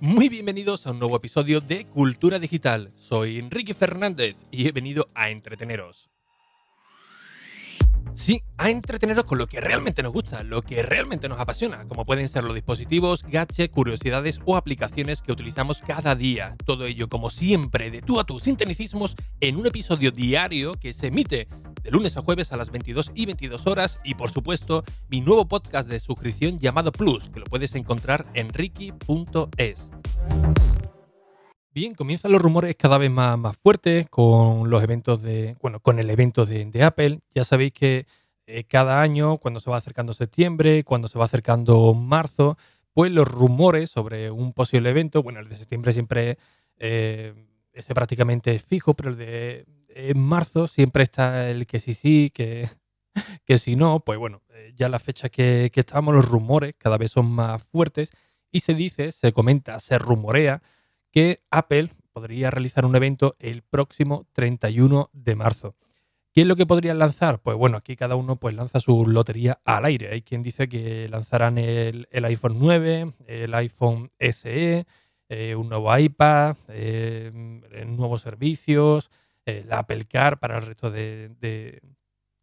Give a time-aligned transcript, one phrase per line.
[0.00, 2.90] Muy bienvenidos a un nuevo episodio de Cultura Digital.
[2.98, 6.10] Soy Enrique Fernández y he venido a entreteneros.
[8.12, 12.04] Sí, a entreteneros con lo que realmente nos gusta, lo que realmente nos apasiona, como
[12.04, 16.54] pueden ser los dispositivos, gadgets, curiosidades o aplicaciones que utilizamos cada día.
[16.66, 20.92] Todo ello, como siempre, de tú a tú, sin tecnicismos, en un episodio diario que
[20.92, 21.48] se emite
[21.86, 25.46] de lunes a jueves a las 22 y 22 horas y por supuesto mi nuevo
[25.46, 29.88] podcast de suscripción llamado Plus, que lo puedes encontrar en ricky.es.
[31.70, 36.00] Bien, comienzan los rumores cada vez más, más fuertes con los eventos de, bueno, con
[36.00, 37.20] el evento de, Apple.
[37.32, 38.06] Ya sabéis que
[38.48, 42.58] eh, cada año, cuando se va acercando septiembre, cuando se va acercando marzo,
[42.94, 46.38] pues los rumores sobre un posible evento, bueno, el de septiembre siempre
[46.78, 47.32] eh,
[47.72, 49.66] es prácticamente fijo, pero el de
[50.14, 52.68] marzo siempre está el que sí sí, que,
[53.44, 56.98] que si no, pues bueno, eh, ya la fecha que, que estamos, los rumores cada
[56.98, 58.10] vez son más fuertes
[58.50, 60.62] y se dice, se comenta, se rumorea
[61.10, 65.76] que Apple podría realizar un evento el próximo 31 de marzo.
[66.36, 67.40] ¿Qué es lo que podrían lanzar?
[67.40, 70.10] Pues bueno, aquí cada uno pues lanza su lotería al aire.
[70.12, 74.86] Hay quien dice que lanzarán el, iPhone 9, el iPhone SE,
[75.30, 77.30] eh, un nuevo iPad, eh,
[77.86, 79.10] nuevos servicios,
[79.46, 81.30] el Apple Car para el resto de,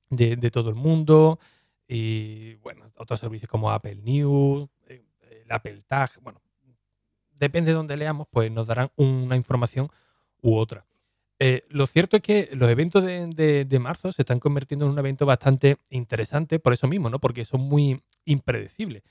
[0.09, 1.39] de, todo el mundo
[1.87, 5.05] y bueno, otros servicios como Apple News, eh,
[5.45, 6.41] el Apple Tag, bueno,
[7.33, 9.89] depende de donde leamos, pues nos darán una información
[10.41, 10.85] u otra.
[11.39, 15.25] Eh, lo cierto es que los eventos de, marzo se están convirtiendo en un evento
[15.25, 17.19] bastante interesante por eso mismo, ¿no?
[17.19, 19.03] Porque son muy impredecibles.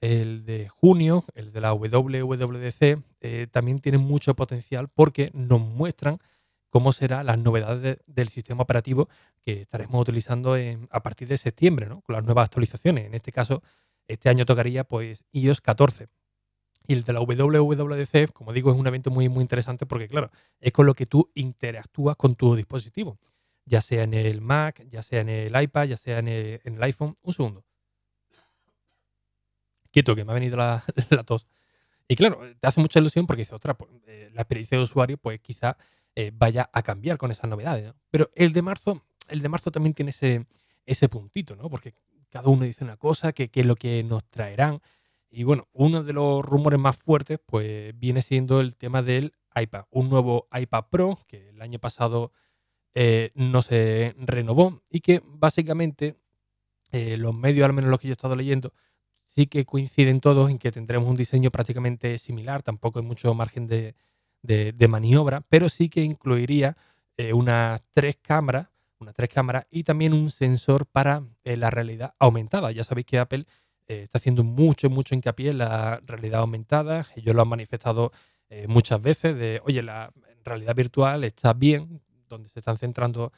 [0.00, 6.18] El de junio, el de la WWDC, eh, también tiene mucho potencial porque nos muestran
[6.70, 9.08] cómo serán las novedades del sistema operativo
[9.42, 10.56] que estaremos utilizando
[10.90, 12.00] a partir de septiembre, ¿no?
[12.00, 13.06] con las nuevas actualizaciones.
[13.06, 13.62] En este caso,
[14.06, 16.08] este año tocaría pues iOS 14.
[16.86, 20.30] Y el de la WWDC, como digo, es un evento muy, muy interesante porque, claro,
[20.58, 23.18] es con lo que tú interactúas con tu dispositivo,
[23.64, 27.14] ya sea en el Mac, ya sea en el iPad, ya sea en el, iPhone.
[27.22, 27.64] Un segundo.
[29.92, 30.84] Quieto, que me ha venido la,
[31.26, 31.46] tos.
[32.08, 35.16] Y claro, te hace mucha ilusión porque dice, otra, pues, eh, la experiencia de usuario,
[35.16, 35.76] pues quizá
[36.16, 37.92] eh, vaya a cambiar con esas novedades.
[38.10, 40.46] Pero el de marzo, el de marzo también tiene ese,
[40.84, 41.70] ese puntito, ¿no?
[41.70, 41.94] Porque
[42.30, 44.80] cada uno dice una cosa, que, es lo que nos traerán.
[45.30, 49.84] Y bueno, uno de los rumores más fuertes, pues viene siendo el tema del iPad.
[49.90, 52.32] Un nuevo iPad Pro, que el año pasado
[52.94, 56.16] eh, no se renovó y que básicamente
[56.92, 58.72] eh, los medios, al menos los que yo he estado leyendo,
[59.26, 63.68] sí que coinciden todos en que tendremos un diseño prácticamente similar, tampoco hay mucho margen
[63.68, 63.94] de,
[64.42, 66.76] de, maniobra, pero sí que incluiría
[67.16, 68.68] eh, unas tres cámaras,
[68.98, 72.72] unas tres cámaras y también un sensor para eh, la realidad aumentada.
[72.72, 73.46] Ya sabéis que Apple
[73.88, 77.06] eh, está haciendo mucho, mucho hincapié en la realidad aumentada.
[77.16, 78.12] Ellos lo han manifestado
[78.66, 80.10] muchas veces de, oye, la
[80.44, 83.32] realidad virtual está bien, donde se están centrando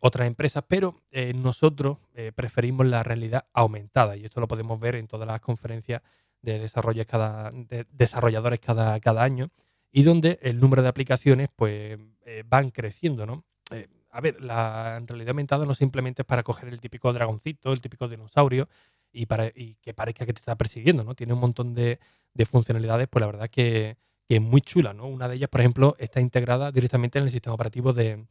[0.00, 1.02] otras empresas, pero
[1.36, 1.98] nosotros
[2.34, 6.02] preferimos la realidad aumentada y esto lo podemos ver en todas las conferencias
[6.42, 6.68] de,
[7.06, 9.52] cada, de desarrolladores cada año
[9.92, 13.44] y donde el número de aplicaciones pues eh, van creciendo, ¿no?
[13.72, 17.80] Eh, a ver, la realidad aumentada no simplemente es para coger el típico dragoncito, el
[17.80, 18.68] típico dinosaurio
[19.12, 21.14] y, para, que parezca que te está persiguiendo, ¿no?
[21.14, 21.98] Tiene un montón de,
[22.46, 23.96] funcionalidades, pues la verdad que,
[24.28, 25.06] es muy chula, ¿no?
[25.08, 28.26] Una de ellas, por ejemplo, está integrada directamente en el sistema operativo de,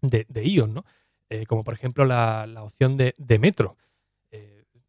[0.00, 0.84] de, iOS, ¿no?
[1.28, 3.76] Eh, como por ejemplo la, opción de, metro.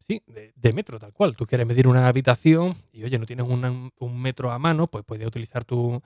[0.02, 1.36] Sí, de, metro, tal cual.
[1.36, 5.26] Tú quieres medir una habitación y, oye, no tienes un metro a mano, pues puedes
[5.26, 6.02] utilizar tu,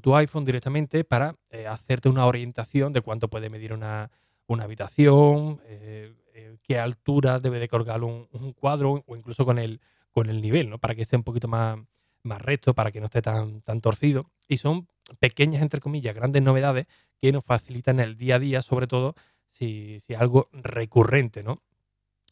[0.00, 4.10] tu, iPhone directamente para eh, hacerte una orientación de cuánto puede medir una,
[4.48, 9.80] habitación, eh, eh, qué altura debe de colgar un, cuadro o incluso con el,
[10.10, 10.78] con el nivel, ¿no?
[10.78, 11.78] Para que esté un poquito más,
[12.22, 14.30] más recto, para que no esté tan, tan torcido.
[14.46, 14.88] Y son
[15.20, 16.86] pequeñas, entre comillas, grandes novedades
[17.20, 19.14] que nos facilitan el día a día, sobre todo
[19.50, 21.62] si, es algo recurrente, ¿no?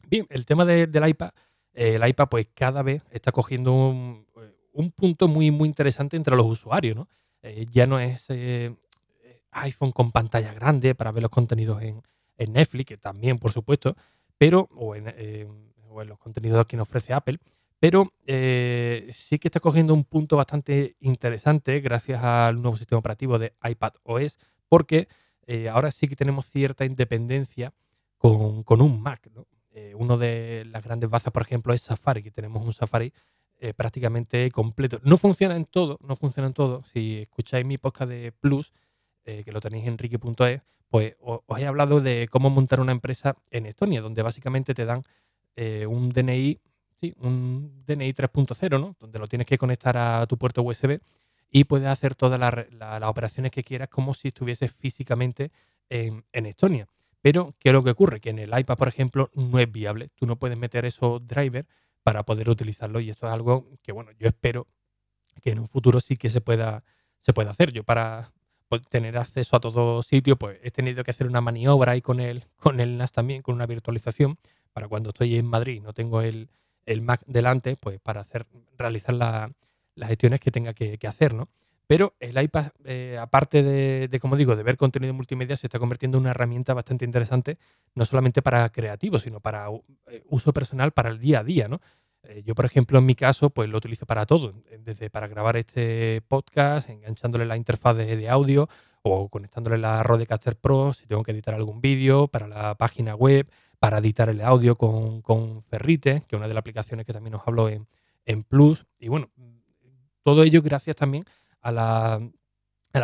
[0.09, 1.31] Bien, el tema del iPad,
[1.73, 4.25] el iPad pues cada vez está cogiendo un,
[4.73, 7.07] un punto muy, muy interesante entre los usuarios, ¿no?
[7.43, 8.75] Eh, ya no es eh,
[9.51, 12.01] iPhone con pantalla grande para ver los contenidos en,
[12.37, 13.95] Netflix, que también, por supuesto,
[14.35, 15.05] pero, o en,
[16.07, 17.37] los contenidos que nos ofrece Apple,
[17.79, 23.37] pero eh, sí que está cogiendo un punto bastante interesante gracias al nuevo sistema operativo
[23.37, 25.07] de iPad OS, porque
[25.71, 27.73] ahora sí que tenemos cierta independencia
[28.17, 29.29] con, un Mac.
[29.35, 29.45] ¿no?
[29.95, 33.13] Uno de las grandes bazas, por ejemplo, es Safari, que tenemos un Safari
[33.63, 34.99] eh, prácticamente completo.
[35.03, 36.83] No funciona en todo, no funciona en todo.
[36.91, 38.73] Si escucháis mi podcast de Plus,
[39.23, 43.37] eh, que lo tenéis en ricky.es, pues os, he hablado de cómo montar una empresa
[43.51, 45.03] en Estonia, donde básicamente te dan
[45.55, 46.59] eh, un DNI,
[46.99, 48.95] sí, un DNI 3.0, ¿no?
[48.99, 50.99] Donde lo tienes que conectar a tu puerto USB
[51.51, 55.51] y puedes hacer todas las operaciones que quieras como si estuvieses físicamente
[55.87, 56.87] en, Estonia.
[57.21, 58.19] Pero, ¿qué es lo que ocurre?
[58.19, 60.09] Que en el iPad, por ejemplo, no es viable.
[60.15, 61.67] Tú no puedes meter esos drivers
[62.03, 64.67] para poder utilizarlo y esto es algo que, bueno, yo espero
[65.41, 66.83] que en un futuro sí que se pueda,
[67.19, 67.71] se pueda hacer.
[67.71, 68.31] Yo para
[68.89, 72.45] tener acceso a todo sitio, pues he tenido que hacer una maniobra ahí con el,
[72.57, 74.37] con el NAS también, con una virtualización,
[74.71, 76.49] para cuando estoy en Madrid y no tengo el,
[76.85, 78.47] el Mac delante, pues para hacer,
[78.77, 79.51] realizar las
[80.07, 81.49] gestiones que tenga que, hacer, ¿no?
[81.91, 86.17] Pero el iPad, eh, aparte de, como digo, de ver contenido multimedia, se está convirtiendo
[86.17, 87.57] en una herramienta bastante interesante,
[87.95, 89.67] no solamente para creativos, sino para
[90.07, 91.81] eh, uso personal, para el día a día, ¿no?
[92.23, 95.57] Eh, yo, por ejemplo, en mi caso, pues lo utilizo para todo, desde para grabar
[95.57, 98.69] este podcast, enganchándole la interfaz de, audio
[99.01, 103.51] o conectándole la Rodecaster Pro si tengo que editar algún vídeo, para la página web,
[103.79, 107.35] para editar el audio con, con Ferrite, que es una de las aplicaciones que también
[107.35, 107.85] os hablo en,
[108.47, 108.85] Plus.
[108.97, 109.29] Y bueno,
[110.23, 111.25] todo ello gracias también
[111.69, 112.19] la,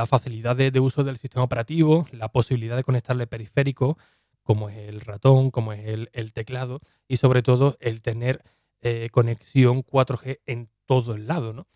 [0.08, 3.98] facilidad de, uso del sistema operativo, la posibilidad de conectarle periférico,
[4.42, 8.44] como es el ratón, como es el, teclado, y sobre todo el tener
[8.82, 11.68] eh, conexión 4G en todo el lado, ¿no?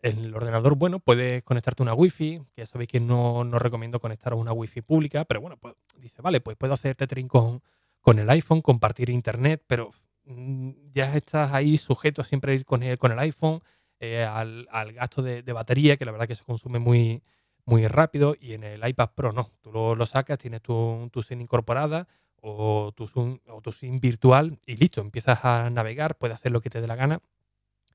[0.00, 3.58] En el ordenador, bueno, puedes conectarte a una Wi-Fi, que ya sabéis que no, no
[3.58, 7.28] recomiendo conectar a una Wi-Fi pública, pero bueno, pues dice, vale, pues puedo hacer tethering
[7.28, 7.62] con,
[8.00, 9.90] con el iPhone, compartir internet, pero
[10.24, 13.62] mm, ya estás ahí sujeto a siempre ir con el, con el iPhone,
[14.04, 17.22] eh, al, gasto de, batería, que la verdad que se consume muy,
[17.64, 19.52] muy rápido, y en el iPad Pro no.
[19.60, 22.08] Tú lo, sacas, tienes tu, tu SIM incorporada
[22.40, 26.80] o tu, tu SIM virtual y listo, empiezas a navegar, puedes hacer lo que te
[26.80, 27.20] dé la gana,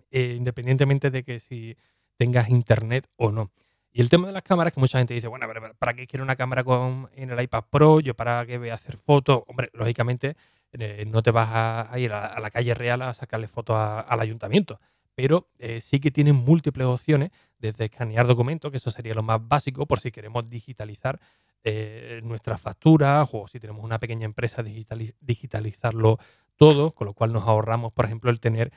[0.09, 1.75] eh, independientemente de que si
[2.15, 3.51] tengas internet o no.
[3.91, 5.45] Y el tema de las cámaras, que mucha gente dice, bueno,
[5.77, 7.99] ¿para qué quiero una cámara con, en el iPad Pro?
[7.99, 9.43] ¿Yo para qué voy a hacer fotos?
[9.47, 10.37] Hombre, lógicamente
[10.71, 11.49] eh, no te vas
[11.91, 14.79] a, ir a, la calle real a sacarle fotos al ayuntamiento,
[15.17, 19.45] pero eh, sí que tienen múltiples opciones, desde escanear documentos, que eso sería lo más
[19.45, 21.19] básico por si queremos digitalizar
[21.63, 26.19] eh, nuestras facturas o si tenemos una pequeña empresa, digitalizarlo
[26.55, 28.71] todo, con lo cual nos ahorramos, por ejemplo, el tener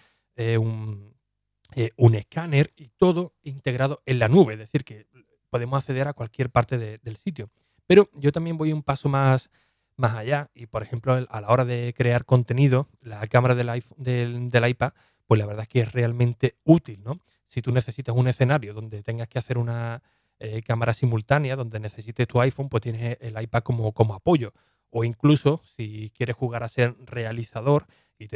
[0.58, 1.10] un
[1.76, 5.06] eh, un escáner y todo integrado en la nube, es decir, que
[5.50, 7.48] podemos acceder a cualquier parte del sitio.
[7.86, 9.50] Pero yo también voy un paso más,
[9.96, 13.98] más allá y, por ejemplo, a la hora de crear contenido, la cámara del, iPhone,
[13.98, 14.92] del, iPad,
[15.30, 17.12] pues la verdad es que es realmente útil, ¿no?
[17.46, 20.02] Si tú necesitas un escenario donde tengas que hacer una
[20.40, 24.52] eh, cámara simultánea, donde necesites tu iPhone, pues tienes el iPad como, como apoyo.
[24.90, 27.86] O incluso si quieres jugar a ser realizador
[28.18, 28.26] y,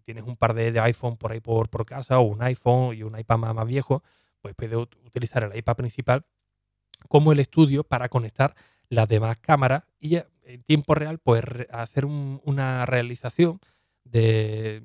[0.00, 3.18] tienes un par de, iPhone por ahí por, por, casa o un iPhone y un
[3.18, 4.02] iPad más, viejo,
[4.42, 6.26] pues puedes utilizar el iPad principal
[7.08, 8.54] como el estudio para conectar
[8.90, 13.58] las demás cámaras y en tiempo real pues hacer una realización
[14.04, 14.82] de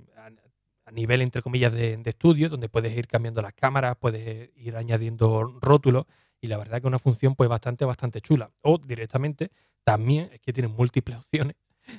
[0.87, 5.43] a, nivel entre comillas de, estudio donde puedes ir cambiando las cámaras, puedes ir añadiendo
[5.61, 6.05] rótulos
[6.39, 9.51] y la verdad que una función pues bastante bastante chula o directamente
[9.83, 11.55] también es que tiene múltiples opciones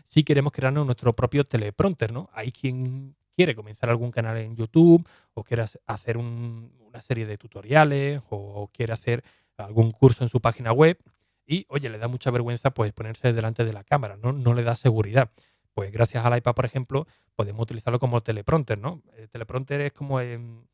[0.06, 2.28] si queremos crearnos nuestro propio teleprompter, ¿no?
[2.32, 8.20] Hay quien quiere comenzar algún canal en YouTube o quiere hacer una serie de tutoriales
[8.30, 9.22] o quiere hacer
[9.56, 10.98] algún curso en su página web
[11.46, 14.32] y, oye, le da mucha vergüenza pues ponerse delante de la cámara, ¿no?
[14.32, 15.30] No le da seguridad.
[15.78, 19.00] Pues gracias al iPad, por ejemplo, podemos utilizarlo como teleprompter, ¿no?
[19.16, 20.66] El teleprompter es como en,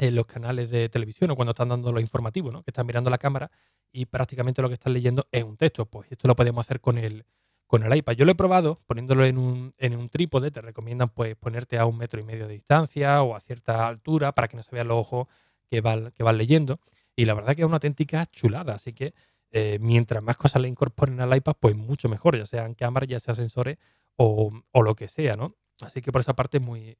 [0.00, 2.64] los canales de televisión o cuando están dando los informativos, ¿no?
[2.64, 3.48] Que están mirando la cámara
[3.92, 5.86] y prácticamente lo que están leyendo es un texto.
[5.86, 7.26] Pues esto lo podemos hacer con el,
[7.68, 8.14] con el iPad.
[8.14, 10.50] Yo lo he probado poniéndolo en un, en un trípode.
[10.50, 14.32] Te recomiendan pues ponerte a un metro y medio de distancia o a cierta altura
[14.32, 15.28] para que no se vean los ojos
[15.70, 16.80] que van, que leyendo.
[17.14, 18.74] Y la verdad que es una auténtica chulada.
[18.74, 19.14] Así que
[19.52, 23.20] eh, mientras más cosas le incorporen al iPad, pues mucho mejor, ya sean cámaras, ya
[23.20, 23.78] sean sensores
[24.22, 25.54] o, lo que sea, ¿no?
[25.80, 26.96] Así que por esa parte muy,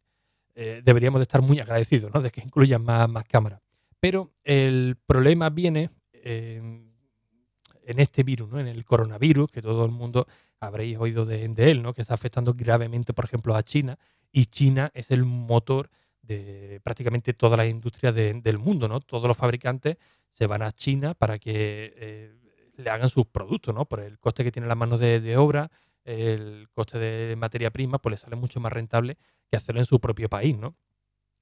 [0.54, 2.22] eh, deberíamos de estar muy agradecidos, ¿no?
[2.22, 3.60] De que incluyan más, cámaras.
[4.00, 8.58] Pero el problema viene en este virus, ¿no?
[8.60, 10.26] En el coronavirus, que todo el mundo
[10.60, 11.94] habréis oído de, él, ¿no?
[11.94, 13.98] que está afectando gravemente, por ejemplo, a China,
[14.30, 15.90] y China es el motor
[16.22, 19.00] de prácticamente todas las industrias del mundo, ¿no?
[19.00, 19.96] Todos los fabricantes
[20.32, 22.34] se van a China para que eh,
[22.76, 23.86] le hagan sus productos, ¿no?
[23.86, 25.70] Por el coste que tiene la mano de, obra,
[26.04, 29.18] el coste de materia prima, pues le sale mucho más rentable
[29.50, 30.76] que hacerlo en su propio país, ¿no?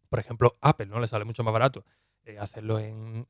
[0.09, 1.01] Por ejemplo, Apple, ¿no?
[1.01, 1.85] Le sale mucho más barato
[2.25, 3.27] eh, hacerlo en,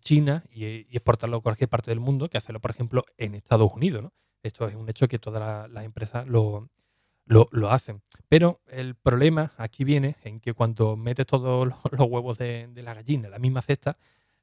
[0.00, 3.72] China y, y, exportarlo a cualquier parte del mundo que hacerlo, por ejemplo, en Estados
[3.72, 4.12] Unidos, ¿no?
[4.42, 6.70] Esto es un hecho que todas las empresas lo,
[7.26, 8.02] lo, hacen.
[8.28, 13.26] Pero el problema aquí viene en que cuando metes todos los, huevos de, la gallina
[13.26, 13.96] en la misma cesta,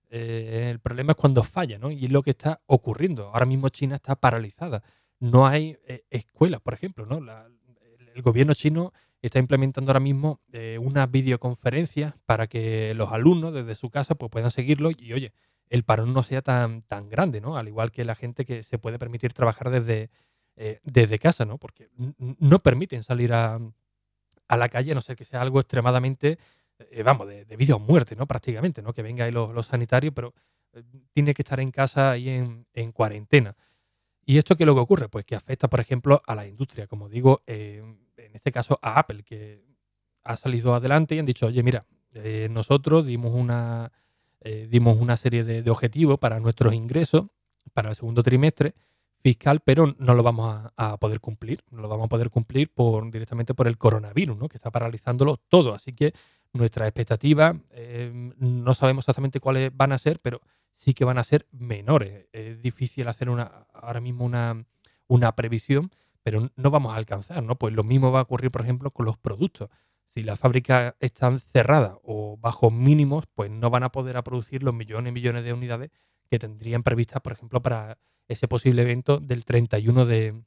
[0.09, 1.91] eh, el problema es cuando falla, ¿no?
[1.91, 3.27] Y es lo que está ocurriendo.
[3.27, 4.83] Ahora mismo China está paralizada.
[5.19, 7.17] No hay eh, escuelas, por ejemplo, ¿no?
[7.17, 13.75] el, gobierno chino está implementando ahora mismo eh, una videoconferencia para que los alumnos desde
[13.75, 15.33] su casa pues, puedan seguirlo y, oye,
[15.69, 17.57] el parón no sea tan, tan grande, ¿no?
[17.57, 20.09] Al igual que la gente que se puede permitir trabajar desde,
[20.55, 21.57] eh, desde casa, ¿no?
[21.57, 23.59] Porque no permiten salir a,
[24.47, 26.37] a, la calle, a no ser que sea algo extremadamente,
[26.91, 28.27] eh, vamos, de, vida o muerte, ¿no?
[28.27, 28.93] Prácticamente, ¿no?
[28.93, 30.33] Que venga ahí los, sanitarios, pero
[31.13, 33.55] tiene que estar en casa ahí en, en, cuarentena.
[34.29, 35.07] ¿Y esto qué es lo que ocurre?
[35.07, 37.97] Pues que afecta, por ejemplo, a la industria, como digo, en
[38.33, 39.63] este caso a Apple, que
[40.25, 41.85] ha salido adelante y han dicho, oye, mira,
[42.49, 43.93] nosotros dimos una,
[44.67, 47.27] dimos una serie de, objetivos para nuestros ingresos
[47.73, 48.73] para el segundo trimestre
[49.19, 51.61] fiscal, pero no lo vamos a, poder cumplir.
[51.71, 54.49] No lo vamos a poder cumplir por, directamente por el coronavirus, ¿no?
[54.49, 55.73] que está paralizándolo todo.
[55.73, 56.13] Así que
[56.53, 60.41] nuestras expectativas eh, no sabemos exactamente cuáles van a ser, pero
[60.77, 62.27] sí que van a ser menores.
[62.31, 64.65] Es difícil hacer una, ahora mismo una,
[65.07, 65.91] una previsión,
[66.23, 67.43] pero no vamos a alcanzar.
[67.43, 67.57] ¿no?
[67.57, 69.69] Pues lo mismo va a ocurrir, por ejemplo, con los productos.
[70.15, 74.73] Si las fábricas están cerradas o bajo mínimos, pues no van a poder producir los
[74.73, 75.91] millones y millones de unidades
[76.29, 80.43] que tendrían previstas, por ejemplo, para ese posible evento del 31 de,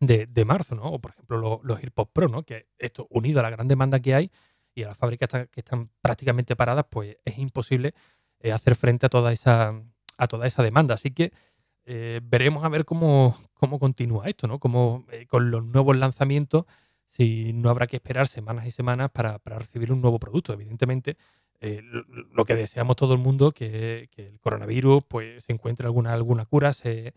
[0.00, 0.84] de, marzo, ¿no?
[0.84, 2.42] O por ejemplo los, AirPods Pro, ¿no?
[2.42, 4.30] Que esto unido a la gran demanda que hay
[4.74, 7.94] y a las fábricas que están prácticamente paradas, pues es imposible
[8.44, 9.72] eh, hacer frente a toda esa
[10.18, 10.94] a toda esa demanda.
[10.94, 11.32] Así que
[11.86, 14.58] eh, veremos a ver cómo, cómo continúa esto, ¿no?
[14.58, 16.66] Como eh, con los nuevos lanzamientos,
[17.08, 20.52] si no habrá que esperar semanas y semanas para, para recibir un nuevo producto.
[20.52, 21.16] Evidentemente,
[22.32, 26.44] lo que deseamos todo el mundo, que, que el coronavirus pues, se encuentre alguna, alguna
[26.44, 27.14] cura, se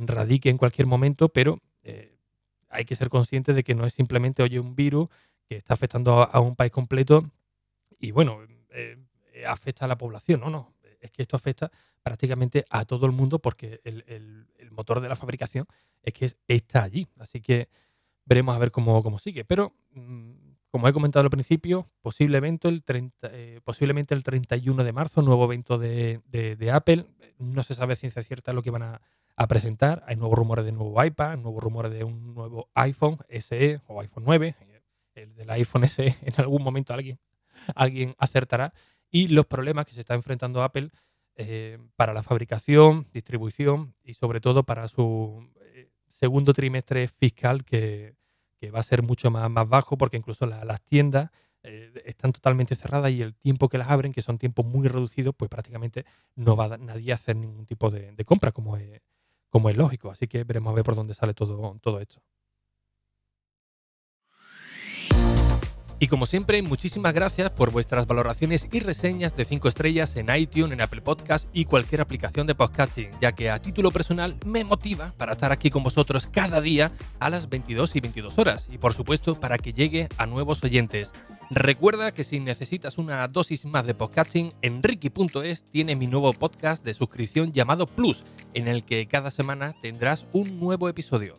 [0.00, 1.60] radique en cualquier momento, pero
[2.68, 5.08] hay que ser conscientes de que no es simplemente oye, un virus
[5.48, 7.22] que está afectando a, un país completo
[8.00, 8.40] y bueno,
[9.46, 11.70] afecta a la población, no, no, es que esto afecta
[12.02, 15.66] prácticamente a todo el mundo porque el, el, motor de la fabricación
[16.02, 17.68] es que está allí, así que
[18.26, 19.72] veremos a ver cómo, cómo sigue, pero...
[19.92, 25.22] Mm, como he comentado al principio, posiblemente el, 30, eh, posiblemente el 31 de marzo,
[25.22, 26.20] nuevo evento de,
[26.70, 27.06] Apple.
[27.38, 29.00] No se sabe ciencia cierta lo que van a,
[29.48, 30.02] presentar.
[30.06, 34.24] Hay nuevos rumores de nuevo iPad, nuevos rumores de un nuevo iPhone SE o iPhone
[34.26, 34.54] 9.
[35.14, 37.18] El del iPhone SE en algún momento alguien,
[37.74, 38.74] alguien acertará.
[39.10, 40.90] Y los problemas que se está enfrentando Apple
[41.36, 48.16] eh, para la fabricación, distribución y sobre todo para su eh, segundo trimestre fiscal que
[48.58, 51.30] que va a ser mucho más, más bajo porque incluso las tiendas
[51.62, 55.34] eh, están totalmente cerradas y el tiempo que las abren, que son tiempos muy reducidos,
[55.36, 59.00] pues prácticamente no va nadie a hacer ningún tipo de, compra, como es,
[59.50, 60.10] como es lógico.
[60.10, 62.20] Así que veremos a ver por dónde sale todo, todo esto.
[65.98, 70.72] Y como siempre, muchísimas gracias por vuestras valoraciones y reseñas de 5 estrellas en iTunes,
[70.72, 75.14] en Apple Podcast y cualquier aplicación de podcasting, ya que a título personal me motiva
[75.16, 78.92] para estar aquí con vosotros cada día a las 22 y 22 horas y por
[78.92, 81.12] supuesto para que llegue a nuevos oyentes.
[81.48, 86.92] Recuerda que si necesitas una dosis más de podcasting, Enrique.es tiene mi nuevo podcast de
[86.92, 91.36] suscripción llamado Plus, en el que cada semana tendrás un nuevo episodio.